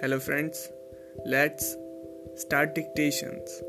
[0.00, 0.70] Hello, friends.
[1.26, 1.76] Let's
[2.36, 3.62] start dictations.